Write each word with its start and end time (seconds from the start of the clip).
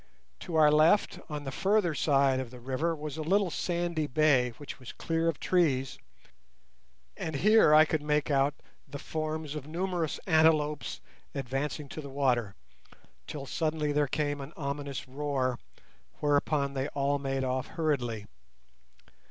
To 0.39 0.55
our 0.55 0.71
left, 0.71 1.19
on 1.29 1.43
the 1.43 1.51
further 1.51 1.93
side 1.93 2.39
of 2.39 2.49
the 2.49 2.59
river, 2.59 2.95
was 2.95 3.17
a 3.17 3.21
little 3.21 3.51
sandy 3.51 4.07
bay 4.07 4.49
which 4.57 4.79
was 4.79 4.93
clear 4.93 5.27
of 5.27 5.39
trees, 5.39 5.99
and 7.15 7.35
here 7.35 7.75
I 7.75 7.85
could 7.85 8.01
make 8.01 8.31
out 8.31 8.55
the 8.87 8.97
forms 8.97 9.53
of 9.53 9.67
numerous 9.67 10.19
antelopes 10.25 11.01
advancing 11.35 11.87
to 11.89 12.01
the 12.01 12.09
water, 12.09 12.55
till 13.27 13.45
suddenly 13.45 13.91
there 13.91 14.07
came 14.07 14.41
an 14.41 14.53
ominous 14.57 15.07
roar, 15.07 15.59
whereupon 16.17 16.73
they 16.73 16.87
all 16.95 17.19
made 17.19 17.43
off 17.43 17.67
hurriedly. 17.67 18.25